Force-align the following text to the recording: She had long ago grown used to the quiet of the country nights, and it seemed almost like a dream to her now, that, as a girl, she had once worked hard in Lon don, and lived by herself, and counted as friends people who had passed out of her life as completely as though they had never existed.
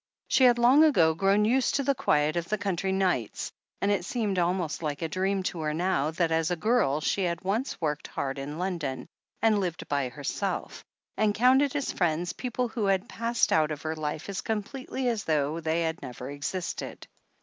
She 0.29 0.45
had 0.45 0.57
long 0.57 0.83
ago 0.83 1.13
grown 1.13 1.45
used 1.45 1.75
to 1.75 1.83
the 1.83 1.93
quiet 1.93 2.35
of 2.35 2.49
the 2.49 2.57
country 2.57 2.91
nights, 2.91 3.51
and 3.81 3.91
it 3.91 4.03
seemed 4.03 4.39
almost 4.39 4.81
like 4.81 5.03
a 5.03 5.07
dream 5.07 5.43
to 5.43 5.59
her 5.59 5.75
now, 5.75 6.09
that, 6.09 6.31
as 6.31 6.49
a 6.49 6.55
girl, 6.55 7.01
she 7.01 7.21
had 7.25 7.43
once 7.43 7.79
worked 7.79 8.07
hard 8.07 8.39
in 8.39 8.57
Lon 8.57 8.79
don, 8.79 9.05
and 9.43 9.59
lived 9.59 9.87
by 9.87 10.09
herself, 10.09 10.83
and 11.17 11.35
counted 11.35 11.75
as 11.75 11.91
friends 11.91 12.33
people 12.33 12.67
who 12.67 12.85
had 12.85 13.07
passed 13.09 13.51
out 13.53 13.69
of 13.69 13.83
her 13.83 13.95
life 13.95 14.27
as 14.27 14.41
completely 14.41 15.07
as 15.07 15.25
though 15.25 15.59
they 15.59 15.83
had 15.83 16.01
never 16.01 16.31
existed. 16.31 17.05